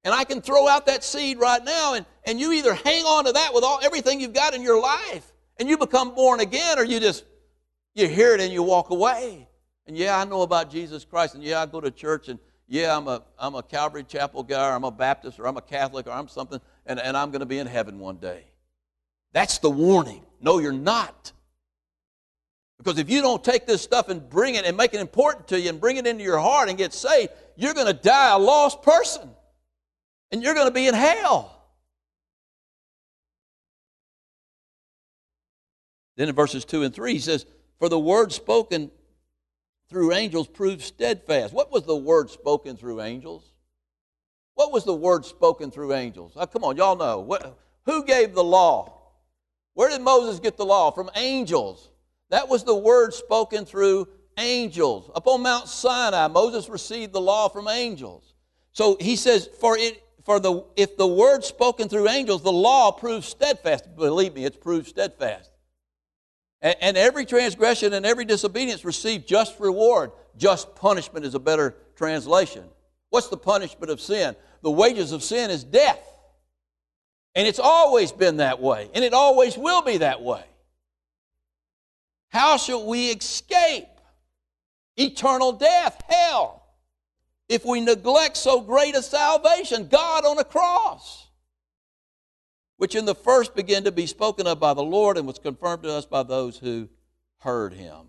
[0.02, 3.26] And I can throw out that seed right now, and, and you either hang on
[3.26, 6.78] to that with all everything you've got in your life, and you become born again,
[6.78, 7.24] or you just
[7.94, 9.49] you hear it and you walk away.
[9.90, 12.96] And yeah, I know about Jesus Christ, and yeah, I go to church, and yeah,
[12.96, 16.06] I'm a I'm a Calvary Chapel guy, or I'm a Baptist, or I'm a Catholic,
[16.06, 18.44] or I'm something, and, and I'm going to be in heaven one day.
[19.32, 20.24] That's the warning.
[20.40, 21.32] No, you're not.
[22.78, 25.60] Because if you don't take this stuff and bring it and make it important to
[25.60, 28.38] you and bring it into your heart and get saved, you're going to die a
[28.38, 29.28] lost person.
[30.30, 31.64] And you're going to be in hell.
[36.16, 37.44] Then in verses 2 and 3, he says,
[37.80, 38.92] For the word spoken
[39.90, 41.52] through angels proved steadfast.
[41.52, 43.52] What was the word spoken through angels?
[44.54, 46.32] What was the word spoken through angels?
[46.36, 47.18] Oh, come on, y'all know.
[47.18, 49.00] What, who gave the law?
[49.74, 50.90] Where did Moses get the law?
[50.92, 51.90] From angels.
[52.30, 54.06] That was the word spoken through
[54.38, 55.10] angels.
[55.14, 58.34] Up on Mount Sinai, Moses received the law from angels.
[58.72, 62.92] So he says, for it for the if the word spoken through angels, the law
[62.92, 63.96] proves steadfast.
[63.96, 65.50] Believe me, it's proved steadfast.
[66.62, 70.12] And, and every transgression and every disobedience received just reward.
[70.36, 72.64] Just punishment is a better translation.
[73.10, 74.36] What's the punishment of sin?
[74.62, 76.00] The wages of sin is death.
[77.34, 80.42] And it's always been that way, and it always will be that way.
[82.30, 83.86] How shall we escape
[84.96, 86.64] eternal death, hell,
[87.48, 91.26] if we neglect so great a salvation, God on a cross,
[92.80, 95.82] which in the first began to be spoken of by the Lord and was confirmed
[95.82, 96.88] to us by those who
[97.40, 98.08] heard him?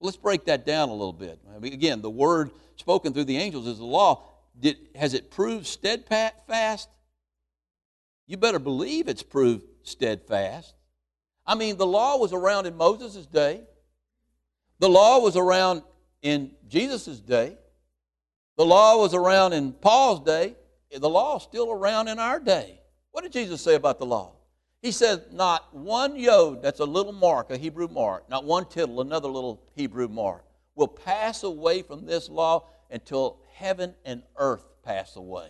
[0.00, 1.40] Let's break that down a little bit.
[1.52, 4.22] I mean, again, the word spoken through the angels is the law.
[4.56, 6.88] Did, has it proved steadfast?
[8.28, 10.74] You better believe it's proved steadfast.
[11.44, 13.62] I mean, the law was around in Moses' day,
[14.78, 15.82] the law was around
[16.22, 17.58] in Jesus' day,
[18.56, 20.54] the law was around in Paul's day,
[20.96, 22.77] the law is still around in our day.
[23.12, 24.32] What did Jesus say about the law?
[24.82, 29.00] He says, Not one yod, that's a little mark, a Hebrew mark, not one tittle,
[29.00, 30.44] another little Hebrew mark,
[30.74, 35.48] will pass away from this law until heaven and earth pass away.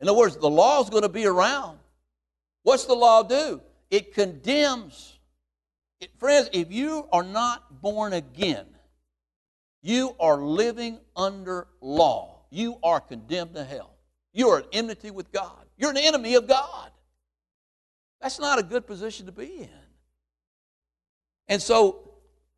[0.00, 1.78] In other words, the law is going to be around.
[2.62, 3.60] What's the law do?
[3.90, 5.18] It condemns.
[6.00, 8.66] It, friends, if you are not born again,
[9.82, 12.46] you are living under law.
[12.50, 13.94] You are condemned to hell.
[14.32, 15.63] You are at enmity with God.
[15.84, 16.90] You're an enemy of God.
[18.18, 19.68] That's not a good position to be in.
[21.46, 22.14] And so,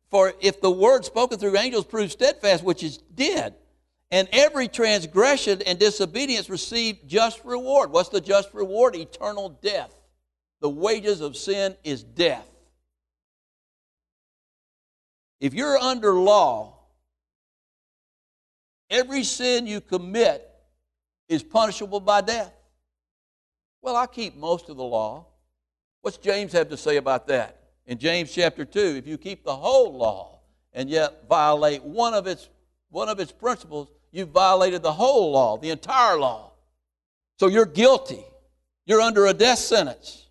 [0.09, 3.53] for if the word spoken through angels proves steadfast, which is did,
[4.11, 7.91] and every transgression and disobedience received just reward.
[7.91, 8.95] What's the just reward?
[8.95, 9.93] Eternal death.
[10.61, 12.49] The wages of sin is death.
[15.41, 16.77] If you're under law,
[18.89, 20.49] every sin you commit
[21.27, 22.53] is punishable by death.
[23.81, 25.27] Well, I keep most of the law.
[26.01, 27.59] What's James have to say about that?
[27.85, 30.39] In James chapter 2, if you keep the whole law
[30.73, 32.49] and yet violate one of its,
[32.89, 36.51] one of its principles, you've violated the whole law, the entire law.
[37.39, 38.23] So you're guilty.
[38.85, 40.27] You're under a death sentence.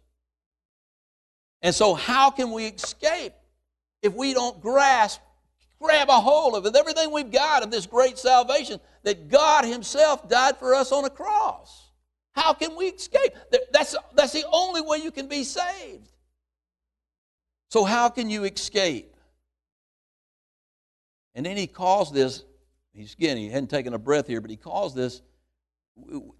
[1.63, 3.33] And so, how can we escape
[4.03, 5.21] if we don't grasp,
[5.81, 10.29] grab a hold of it, everything we've got of this great salvation that God Himself
[10.29, 11.86] died for us on a cross?
[12.37, 13.35] How can we escape?
[13.73, 16.13] That's, that's the only way you can be saved.
[17.71, 19.17] So, how can you escape?
[21.35, 22.45] And then he calls this,
[22.93, 25.23] he's again, he hadn't taken a breath here, but he calls this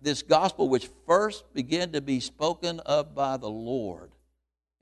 [0.03, 4.13] this gospel which first began to be spoken of by the Lord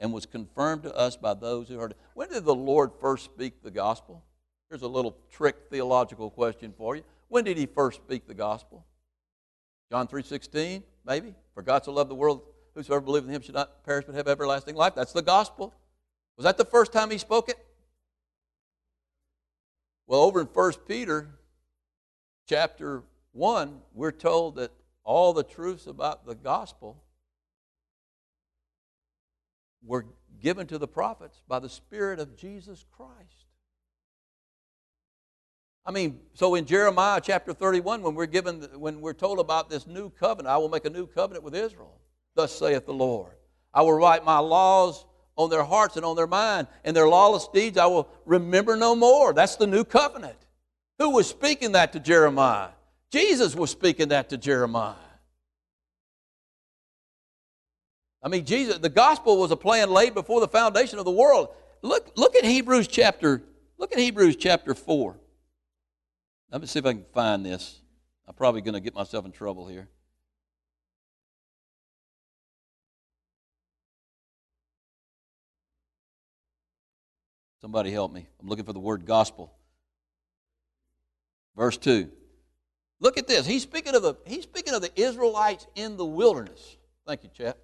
[0.00, 1.96] and was confirmed to us by those who heard it.
[2.14, 4.24] When did the Lord first speak the gospel?
[4.68, 7.04] Here's a little trick theological question for you.
[7.28, 8.84] When did he first speak the gospel?
[9.92, 11.34] John 3:16, maybe.
[11.54, 12.42] For God so loved the world,
[12.74, 14.94] whosoever believeth in him should not perish but have everlasting life.
[14.94, 15.74] That's the gospel.
[16.36, 17.58] Was that the first time he spoke it?
[20.06, 21.38] Well, over in 1 Peter
[22.48, 27.02] chapter 1, we're told that all the truths about the gospel
[29.82, 30.06] were
[30.40, 33.43] given to the prophets by the Spirit of Jesus Christ.
[35.86, 39.86] I mean, so in Jeremiah chapter 31, when we're given, when we're told about this
[39.86, 42.00] new covenant, I will make a new covenant with Israel.
[42.34, 43.32] Thus saith the Lord.
[43.72, 45.04] I will write my laws
[45.36, 48.94] on their hearts and on their mind, and their lawless deeds I will remember no
[48.94, 49.32] more.
[49.32, 50.38] That's the new covenant.
[50.98, 52.68] Who was speaking that to Jeremiah?
[53.10, 54.94] Jesus was speaking that to Jeremiah.
[58.22, 61.48] I mean, Jesus, the gospel was a plan laid before the foundation of the world.
[61.82, 63.42] Look, look at Hebrews chapter,
[63.76, 65.16] look at Hebrews chapter 4.
[66.54, 67.80] Let me see if I can find this.
[68.28, 69.88] I'm probably going to get myself in trouble here.
[77.60, 78.28] Somebody help me.
[78.40, 79.52] I'm looking for the word gospel.
[81.56, 82.08] Verse 2.
[83.00, 83.44] Look at this.
[83.46, 86.76] He's speaking of the, he's speaking of the Israelites in the wilderness.
[87.04, 87.58] Thank you, chap.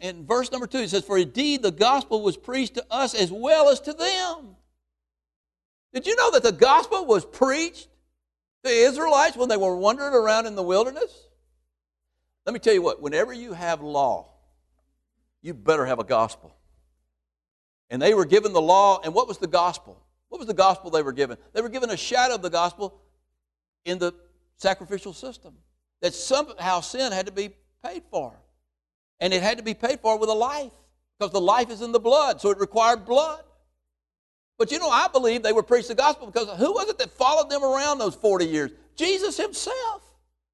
[0.00, 3.32] In verse number 2, he says, For indeed the gospel was preached to us as
[3.32, 4.54] well as to them.
[5.96, 7.88] Did you know that the gospel was preached
[8.64, 11.10] to Israelites when they were wandering around in the wilderness?
[12.44, 14.28] Let me tell you what, whenever you have law,
[15.40, 16.54] you better have a gospel.
[17.88, 19.98] And they were given the law, and what was the gospel?
[20.28, 21.38] What was the gospel they were given?
[21.54, 23.00] They were given a shadow of the gospel
[23.86, 24.12] in the
[24.58, 25.54] sacrificial system.
[26.02, 28.38] That somehow sin had to be paid for.
[29.18, 30.72] And it had to be paid for with a life,
[31.18, 33.44] because the life is in the blood, so it required blood.
[34.58, 37.10] But you know, I believe they were preached the gospel because who was it that
[37.10, 38.70] followed them around those 40 years?
[38.96, 40.02] Jesus himself,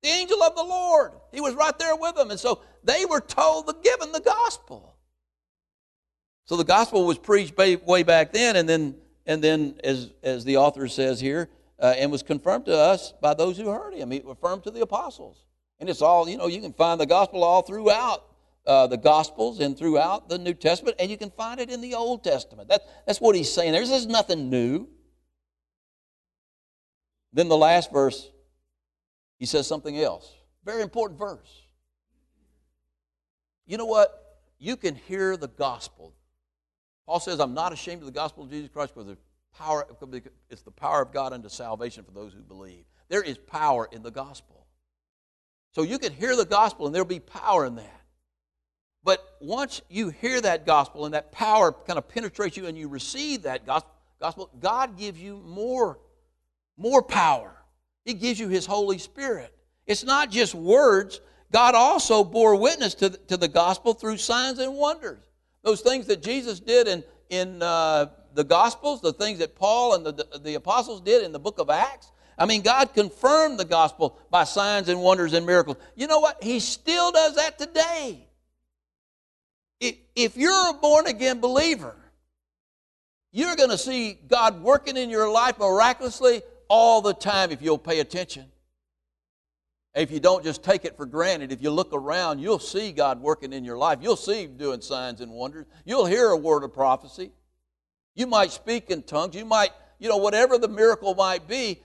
[0.02, 1.12] the angel of the Lord.
[1.30, 2.30] He was right there with them.
[2.30, 4.96] And so they were told, the, given the gospel.
[6.46, 10.56] So the gospel was preached way back then, and then, and then as, as the
[10.56, 11.48] author says here,
[11.78, 14.10] uh, and was confirmed to us by those who heard him.
[14.10, 15.44] He affirmed to the apostles.
[15.78, 18.24] And it's all, you know, you can find the gospel all throughout
[18.66, 21.94] uh, the Gospels and throughout the New Testament, and you can find it in the
[21.94, 22.68] Old Testament.
[22.68, 23.72] That, that's what he's saying.
[23.72, 24.88] There's, there's nothing new.
[27.32, 28.30] Then the last verse,
[29.38, 30.30] he says something else.
[30.64, 31.62] Very important verse.
[33.66, 34.10] You know what?
[34.58, 36.14] You can hear the gospel.
[37.06, 39.16] Paul says, I'm not ashamed of the gospel of Jesus Christ because
[39.56, 39.86] power,
[40.50, 42.84] it's the power of God unto salvation for those who believe.
[43.08, 44.66] There is power in the gospel.
[45.72, 48.01] So you can hear the gospel and there'll be power in that.
[49.04, 52.88] But once you hear that gospel and that power kind of penetrates you and you
[52.88, 55.98] receive that gospel, God gives you more,
[56.76, 57.56] more power.
[58.04, 59.54] He gives you His Holy Spirit.
[59.86, 61.20] It's not just words.
[61.50, 65.24] God also bore witness to the, to the gospel through signs and wonders.
[65.62, 70.06] Those things that Jesus did in, in uh, the Gospels, the things that Paul and
[70.06, 72.10] the, the apostles did in the book of Acts.
[72.38, 75.76] I mean, God confirmed the gospel by signs and wonders and miracles.
[75.94, 76.42] You know what?
[76.42, 78.26] He still does that today.
[80.14, 81.96] If you're a born again believer,
[83.32, 87.78] you're going to see God working in your life miraculously all the time if you'll
[87.78, 88.46] pay attention.
[89.94, 93.20] If you don't just take it for granted, if you look around, you'll see God
[93.20, 93.98] working in your life.
[94.00, 95.66] You'll see Him doing signs and wonders.
[95.84, 97.32] You'll hear a word of prophecy.
[98.14, 99.34] You might speak in tongues.
[99.34, 101.82] You might, you know, whatever the miracle might be,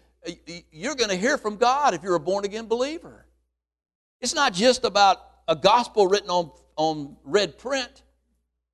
[0.72, 3.26] you're going to hear from God if you're a born again believer.
[4.22, 5.18] It's not just about
[5.48, 8.04] a gospel written on, on red print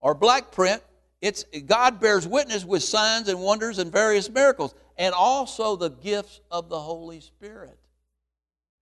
[0.01, 0.84] or black print.
[1.22, 6.41] It's God bears witness with signs and wonders and various miracles, and also the gifts
[6.51, 7.80] of the Holy Spirit.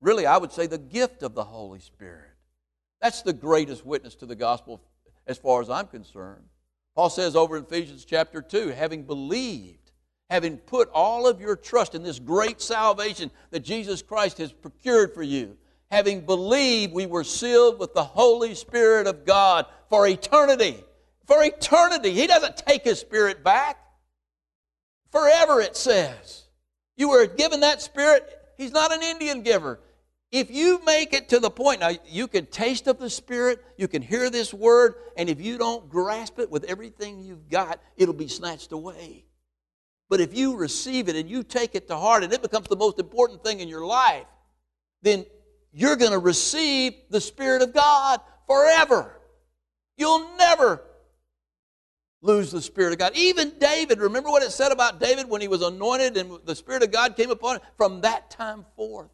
[0.01, 2.31] Really, I would say the gift of the Holy Spirit.
[2.99, 4.81] That's the greatest witness to the gospel
[5.27, 6.43] as far as I'm concerned.
[6.95, 9.91] Paul says over in Ephesians chapter 2 having believed,
[10.29, 15.13] having put all of your trust in this great salvation that Jesus Christ has procured
[15.13, 15.57] for you,
[15.91, 20.83] having believed, we were sealed with the Holy Spirit of God for eternity.
[21.27, 22.11] For eternity.
[22.11, 23.77] He doesn't take His Spirit back.
[25.11, 26.47] Forever, it says.
[26.95, 28.27] You were given that Spirit.
[28.57, 29.81] He's not an Indian giver.
[30.31, 33.89] If you make it to the point, now you can taste of the Spirit, you
[33.89, 38.13] can hear this word, and if you don't grasp it with everything you've got, it'll
[38.13, 39.25] be snatched away.
[40.09, 42.77] But if you receive it and you take it to heart and it becomes the
[42.77, 44.25] most important thing in your life,
[45.01, 45.25] then
[45.73, 49.19] you're going to receive the Spirit of God forever.
[49.97, 50.83] You'll never
[52.21, 53.13] lose the Spirit of God.
[53.15, 56.83] Even David, remember what it said about David when he was anointed and the Spirit
[56.83, 57.61] of God came upon him?
[57.77, 59.09] From that time forth,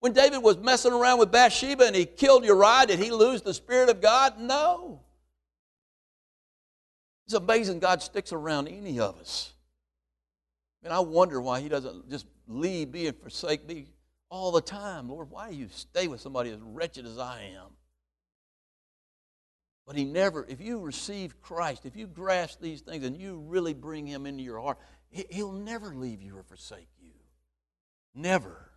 [0.00, 3.54] when David was messing around with Bathsheba and he killed Uriah, did he lose the
[3.54, 4.38] Spirit of God?
[4.38, 5.00] No.
[7.26, 9.52] It's amazing God sticks around any of us.
[10.82, 13.86] And I wonder why he doesn't just leave me and forsake me
[14.30, 15.08] all the time.
[15.08, 17.72] Lord, why do you stay with somebody as wretched as I am?
[19.86, 23.74] But he never, if you receive Christ, if you grasp these things and you really
[23.74, 24.78] bring him into your heart,
[25.10, 27.10] he'll never leave you or forsake you.
[28.14, 28.70] Never.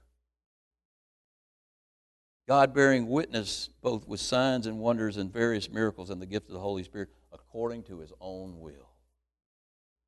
[2.48, 6.54] God bearing witness both with signs and wonders and various miracles and the gift of
[6.54, 8.90] the Holy Spirit according to his own will.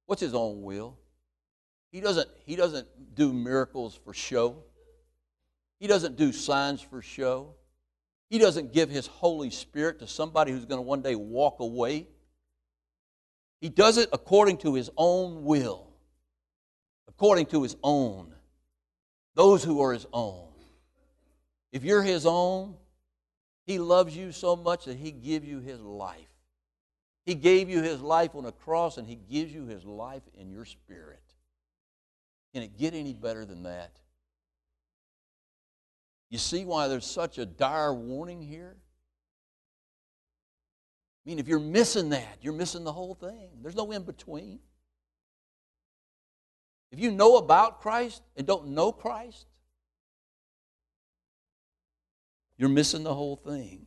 [0.07, 0.97] What's his own will?
[1.91, 4.63] He doesn't, he doesn't do miracles for show.
[5.79, 7.55] He doesn't do signs for show.
[8.29, 12.07] He doesn't give his Holy Spirit to somebody who's going to one day walk away.
[13.61, 15.87] He does it according to his own will,
[17.07, 18.33] according to his own,
[19.35, 20.45] those who are his own.
[21.75, 22.75] If you're His own,
[23.67, 26.29] He loves you so much that He gives you His life.
[27.25, 30.49] He gave you His life on a cross, and He gives you His life in
[30.49, 31.19] your spirit.
[32.53, 33.99] Can it get any better than that?
[36.35, 38.75] You see why there's such a dire warning here?
[41.25, 43.51] I mean, if you're missing that, you're missing the whole thing.
[43.61, 44.59] There's no in between.
[46.91, 49.45] If you know about Christ and don't know Christ,
[52.57, 53.85] you're missing the whole thing.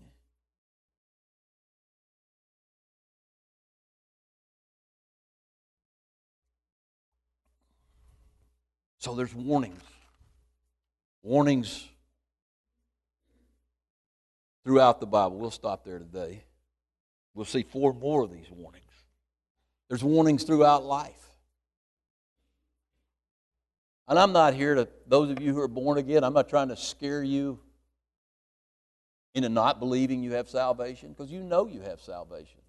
[9.00, 9.82] So there's warnings.
[11.22, 11.88] Warnings
[14.68, 15.38] throughout the Bible.
[15.38, 16.44] We'll stop there today.
[17.32, 18.84] We'll see four more of these warnings.
[19.88, 21.30] There's warnings throughout life.
[24.08, 26.68] And I'm not here to, those of you who are born again, I'm not trying
[26.68, 27.58] to scare you
[29.34, 32.60] into not believing you have salvation because you know you have salvation.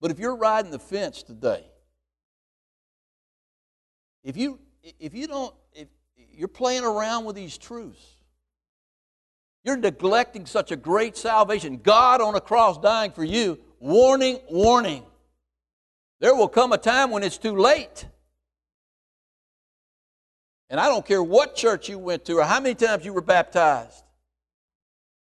[0.00, 1.64] But if you're riding the fence today,
[4.24, 4.58] if you
[4.98, 5.86] if you don't if
[6.32, 8.04] you're playing around with these truths,
[9.64, 11.78] you're neglecting such a great salvation.
[11.78, 13.58] God on a cross dying for you.
[13.78, 15.04] Warning, warning.
[16.20, 18.06] There will come a time when it's too late.
[20.70, 23.20] And I don't care what church you went to or how many times you were
[23.20, 24.02] baptized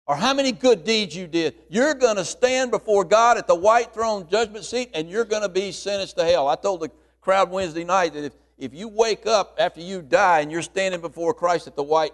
[0.07, 3.55] or how many good deeds you did, you're going to stand before God at the
[3.55, 6.47] white throne judgment seat and you're going to be sentenced to hell.
[6.47, 6.89] I told the
[7.21, 11.01] crowd Wednesday night that if, if you wake up after you die and you're standing
[11.01, 12.13] before Christ at the white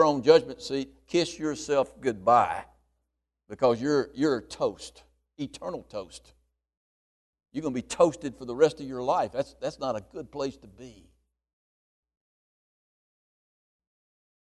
[0.00, 2.64] throne judgment seat, kiss yourself goodbye
[3.50, 5.02] because you're, you're toast,
[5.36, 6.32] eternal toast.
[7.52, 9.30] You're going to be toasted for the rest of your life.
[9.30, 11.10] That's, that's not a good place to be.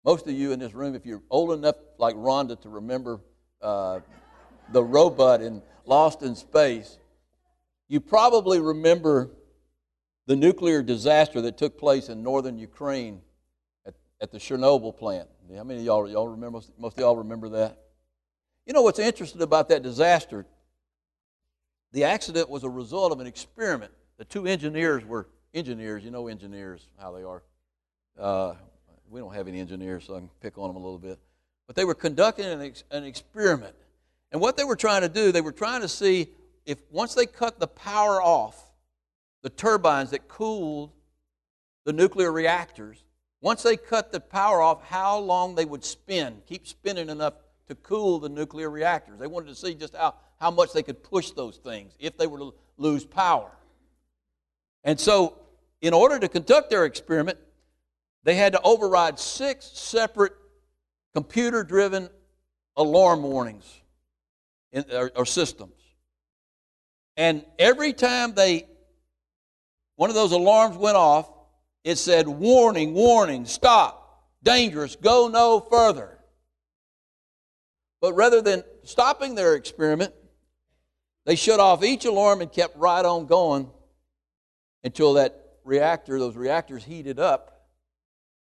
[0.04, 3.22] Most of you in this room, if you're old enough like Rhonda to remember
[3.62, 4.02] uh,
[4.74, 6.98] the robot in Lost in Space,
[7.88, 9.32] you probably remember
[10.28, 13.22] the nuclear disaster that took place in northern Ukraine
[14.26, 15.30] at, the Chernobyl plant.
[15.56, 16.60] How many of y'all, y'all remember?
[16.80, 17.78] Most of y'all remember that?
[18.66, 20.46] You know what's interesting about that disaster?
[21.92, 23.92] The accident was a result of an experiment.
[24.18, 26.04] The two engineers were engineers.
[26.04, 27.44] You know engineers, how they are.
[28.20, 28.56] Uh,
[29.10, 31.20] we don't have any engineers, so I can pick on them a little bit.
[31.68, 33.76] But they were conducting an, ex- an experiment.
[34.32, 36.30] And what they were trying to do, they were trying to see
[36.66, 38.72] if once they cut the power off,
[39.44, 40.92] the turbines that cooled
[41.86, 43.04] the nuclear reactors,
[43.46, 47.36] once they cut the power off, how long they would spin, keep spinning enough
[47.68, 49.20] to cool the nuclear reactors.
[49.20, 52.26] They wanted to see just how, how much they could push those things if they
[52.26, 53.52] were to lose power.
[54.84, 55.38] And so,
[55.80, 57.38] in order to conduct their experiment,
[58.24, 60.34] they had to override six separate
[61.14, 62.10] computer driven
[62.76, 63.72] alarm warnings
[64.72, 65.80] in, or, or systems.
[67.16, 68.66] And every time they
[69.98, 71.30] one of those alarms went off,
[71.86, 76.20] it said, Warning, warning, stop, dangerous, go no further.
[78.02, 80.14] But rather than stopping their experiment,
[81.26, 83.72] they shut off each alarm and kept right on going
[84.84, 87.70] until that reactor, those reactors heated up,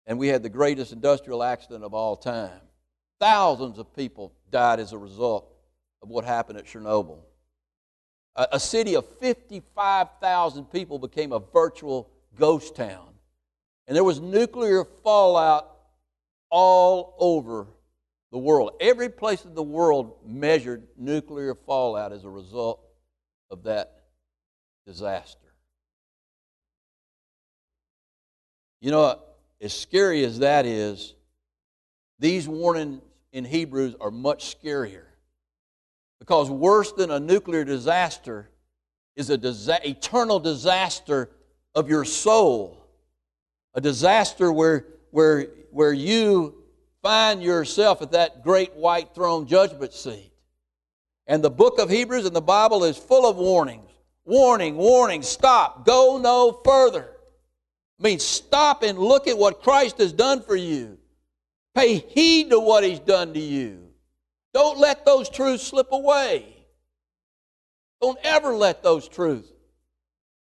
[0.05, 2.61] and we had the greatest industrial accident of all time.
[3.19, 5.51] Thousands of people died as a result
[6.03, 7.23] of what happened at Chernobyl
[8.51, 13.08] a city of 55,000 people became a virtual ghost town.
[13.89, 15.67] And there was nuclear fallout
[16.51, 17.65] all over
[18.31, 18.73] the world.
[18.79, 22.81] Every place in the world measured nuclear fallout as a result
[23.49, 24.03] of that
[24.85, 25.39] disaster.
[28.79, 29.19] You know,
[29.59, 31.15] as scary as that is,
[32.19, 35.05] these warnings in Hebrews are much scarier.
[36.19, 38.51] Because worse than a nuclear disaster
[39.15, 41.31] is a disa- eternal disaster
[41.73, 42.78] of your soul.
[43.73, 46.63] A disaster where, where, where you
[47.01, 50.31] find yourself at that great white throne judgment seat.
[51.27, 53.89] And the book of Hebrews and the Bible is full of warnings.
[54.25, 57.09] Warning, warning, stop, go no further.
[57.99, 60.97] I mean, stop and look at what Christ has done for you.
[61.75, 63.87] Pay heed to what He's done to you.
[64.53, 66.55] Don't let those truths slip away.
[68.01, 69.51] Don't ever let those truths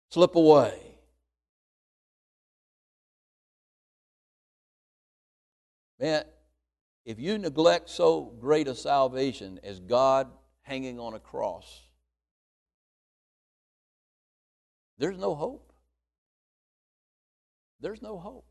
[0.10, 0.81] slip away.
[6.02, 6.24] Man,
[7.06, 10.28] if you neglect so great a salvation as God
[10.64, 11.82] hanging on a cross,
[14.98, 15.72] there's no hope.
[17.80, 18.46] There's no hope.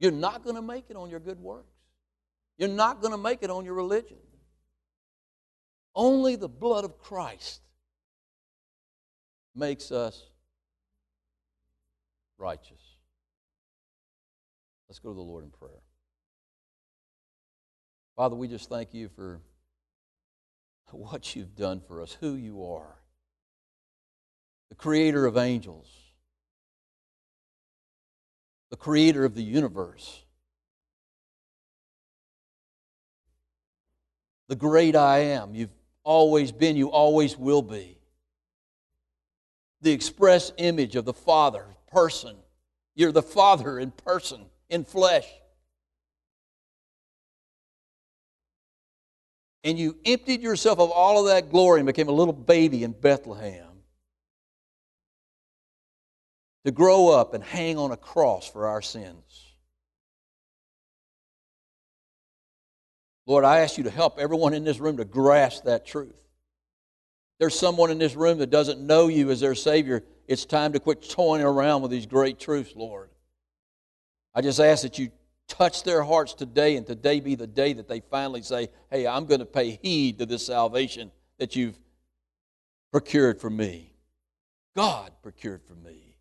[0.00, 1.72] You're not going to make it on your good works.
[2.58, 4.18] You're not going to make it on your religion.
[5.94, 7.60] Only the blood of Christ
[9.54, 10.30] makes us
[12.38, 12.85] righteous.
[14.96, 15.82] Let's go to the Lord in prayer.
[18.16, 19.42] Father, we just thank you for
[20.90, 22.96] what you've done for us, who you are,
[24.70, 25.86] the creator of angels,
[28.70, 30.22] the creator of the universe
[34.48, 35.54] the great I am.
[35.54, 35.74] You've
[36.04, 37.98] always been, you always will be.
[39.82, 42.36] The express image of the Father, person.
[42.94, 45.26] You're the Father in person, in flesh.
[49.64, 52.92] And you emptied yourself of all of that glory and became a little baby in
[52.92, 53.66] Bethlehem
[56.64, 59.54] to grow up and hang on a cross for our sins.
[63.26, 66.22] Lord, I ask you to help everyone in this room to grasp that truth.
[67.38, 70.04] There's someone in this room that doesn't know you as their Savior.
[70.26, 73.10] It's time to quit toying around with these great truths, Lord.
[74.36, 75.10] I just ask that you
[75.48, 79.26] touch their hearts today and today be the day that they finally say, Hey, I'm
[79.26, 81.76] going to pay heed to this salvation that you've
[82.92, 83.92] procured for me.
[84.76, 86.14] God procured for me.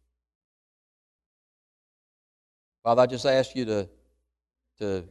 [2.84, 3.90] Father, I just ask you to,
[4.80, 5.04] to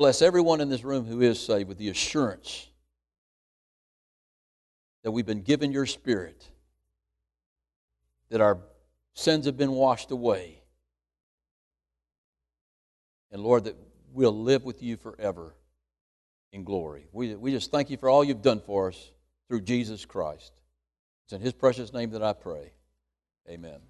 [0.00, 2.66] Bless everyone in this room who is saved with the assurance
[5.04, 6.48] that we've been given your spirit
[8.30, 8.60] that our
[9.12, 10.59] sins have been washed away.
[13.30, 13.76] And Lord, that
[14.12, 15.54] we'll live with you forever
[16.52, 17.06] in glory.
[17.12, 19.12] We, we just thank you for all you've done for us
[19.48, 20.52] through Jesus Christ.
[21.24, 22.72] It's in his precious name that I pray.
[23.48, 23.80] Amen.